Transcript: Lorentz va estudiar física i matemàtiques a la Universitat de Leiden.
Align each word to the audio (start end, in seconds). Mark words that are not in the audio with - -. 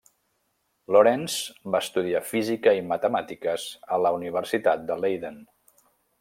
Lorentz 0.95 1.35
va 1.75 1.81
estudiar 1.87 2.21
física 2.31 2.73
i 2.79 2.81
matemàtiques 2.93 3.67
a 3.99 4.01
la 4.07 4.13
Universitat 4.19 4.85
de 4.89 4.99
Leiden. 5.05 5.39